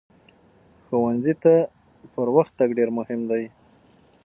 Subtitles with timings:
[0.85, 1.53] ښوونځي ته
[2.13, 3.43] پر وخت تګ ډېر مهم دی.